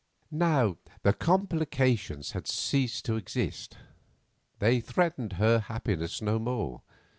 [0.31, 3.77] Now the complications had ceased to exist;
[4.57, 6.81] they threatened her happiness no more.